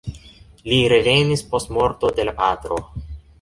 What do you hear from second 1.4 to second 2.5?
post morto de la